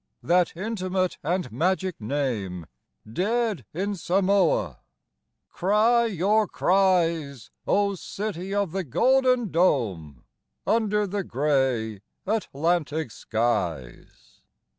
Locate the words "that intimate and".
0.23-1.51